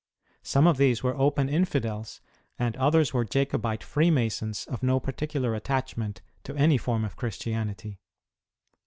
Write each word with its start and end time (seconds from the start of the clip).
Some 0.41 0.65
of 0.65 0.77
these 0.77 1.03
were 1.03 1.15
open 1.15 1.47
Infidels 1.47 2.21
and 2.57 2.75
others 2.77 3.13
were 3.13 3.23
Jacobite 3.23 3.83
Freemasons 3.83 4.65
of 4.65 4.81
no 4.81 4.99
particular 4.99 5.53
attach 5.53 5.95
ment 5.95 6.23
to 6.43 6.55
any 6.55 6.79
form 6.79 7.05
of 7.05 7.15
Christianity. 7.15 7.99